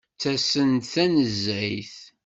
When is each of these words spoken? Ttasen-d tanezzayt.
Ttasen-d 0.15 0.83
tanezzayt. 0.93 1.95